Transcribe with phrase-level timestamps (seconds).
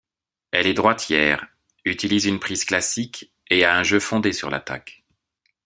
[0.49, 1.45] Elle est droitière,
[1.85, 5.03] utilise une prise classique et a un jeu fondé sur l'attaque.